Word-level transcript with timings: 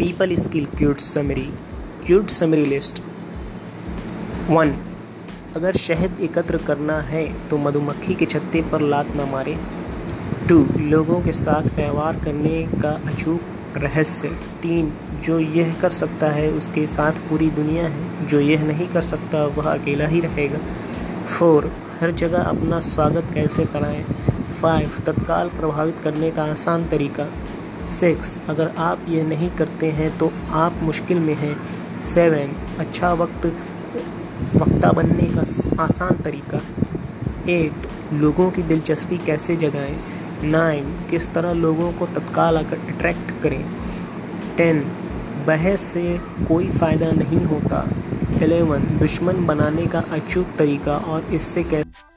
People 0.00 0.34
skill 0.34 0.66
cute 0.66 0.96
summary 0.96 1.50
cute 2.06 2.28
summary 2.28 2.64
list 2.64 3.00
one 4.50 4.70
अगर 5.56 5.76
शहद 5.76 6.20
एकत्र 6.20 6.56
करना 6.56 6.96
है 7.00 7.24
तो 7.48 7.58
मधुमक्खी 7.58 8.14
के 8.14 8.26
छत्ते 8.26 8.62
पर 8.62 8.80
लात 8.80 9.06
न 9.16 9.28
मारे। 9.28 9.56
टू 10.48 10.66
लोगों 10.78 11.20
के 11.20 11.32
साथ 11.32 11.68
व्यवहार 11.76 12.16
करने 12.16 12.62
का 12.82 12.90
अचूक 13.06 13.76
रहस्य। 13.76 14.28
तीन 14.62 14.92
जो 15.22 15.38
यह 15.38 15.74
कर 15.82 15.90
सकता 15.90 16.30
है, 16.30 16.50
उसके 16.52 16.86
साथ 16.86 17.12
पूरी 17.12 17.50
दुनिया 17.50 17.86
है। 17.86 18.26
जो 18.26 18.40
यह 18.40 18.64
नहीं 18.64 18.88
कर 18.88 19.02
सकता, 19.02 19.44
वह 19.46 19.70
अकेला 19.74 20.06
ही 20.06 20.20
रहेगा। 20.20 20.58
फोर 21.26 21.72
हर 22.00 22.10
जगह 22.10 22.42
अपना 22.44 22.80
स्वागत 22.80 23.30
कैसे 23.34 23.64
कराएँ? 23.64 24.02
फाइव 24.62 24.98
तत्काल 25.06 25.48
प्रभावित 25.48 25.96
करने 26.04 26.30
का 26.30 26.44
आसान 26.44 26.88
तरीका। 26.88 27.28
सिक्स 27.90 28.38
अगर 28.48 28.68
आप 28.78 29.06
ये 29.08 29.22
नहीं 29.24 29.50
करते 29.50 29.90
हैं 29.90 30.16
तो 30.18 30.30
आप 30.56 30.74
मुश्किल 30.82 31.18
में 31.20 31.34
हैं। 31.34 31.56
सेवन 32.04 32.54
अच्छा 32.78 33.12
वक्त, 33.12 33.46
वक्ता 34.56 34.90
बनने 34.92 35.28
का 35.28 35.40
आसान 35.82 36.22
तरीका। 36.22 36.60
एट, 37.48 37.88
लोगों 38.12 38.50
की 38.50 38.62
दिलचस्पी 38.62 39.18
कैसे 39.18 39.56
जगाएँ। 39.56 39.96
नाइन, 40.44 40.84
किस 41.10 41.28
तरह 41.34 41.52
लोगों 41.52 41.92
को 41.92 42.06
तत्काल 42.08 42.56
अट्रैक्ट 42.56 43.30
करें। 43.42 43.64
टेन, 44.56 44.80
बहस 45.46 45.80
से 45.80 46.18
कोई 46.48 46.68
फ़ायदा 46.68 47.10
नहीं 47.12 47.44
होता। 47.46 47.86
एलेवन 48.42 48.84
दुश्मन 48.98 49.46
बनाने 49.46 49.86
का 49.86 50.04
अचूक 50.12 50.46
तरीका 50.58 50.96
और 50.96 51.24
इससे 51.34 51.62
कैसे 51.64 52.09